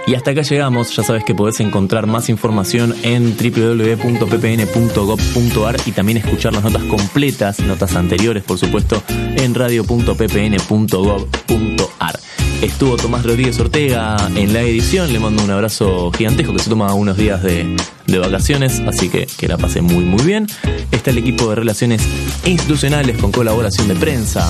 [0.07, 6.19] Y hasta acá llegamos, ya sabes que podés encontrar más información en www.ppn.gov.ar y también
[6.19, 12.19] escuchar las notas completas, notas anteriores por supuesto, en radio.ppn.gov.ar.
[12.61, 16.93] Estuvo Tomás Rodríguez Ortega en la edición, le mando un abrazo gigantesco que se toma
[16.93, 17.75] unos días de,
[18.07, 20.47] de vacaciones, así que que la pase muy muy bien.
[20.89, 22.07] Está el equipo de relaciones
[22.45, 24.49] institucionales con colaboración de prensa.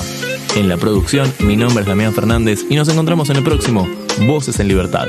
[0.54, 3.88] En la producción, mi nombre es Damián Fernández y nos encontramos en el próximo
[4.20, 5.08] Voces en Libertad.